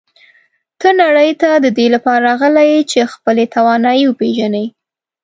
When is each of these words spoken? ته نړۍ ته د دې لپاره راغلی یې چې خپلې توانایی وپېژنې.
ته 0.79 0.89
نړۍ 1.01 1.29
ته 1.41 1.49
د 1.63 1.67
دې 1.77 1.87
لپاره 1.95 2.21
راغلی 2.29 2.65
یې 2.73 2.79
چې 2.91 3.09
خپلې 3.13 3.45
توانایی 3.55 4.03
وپېژنې. 4.07 4.65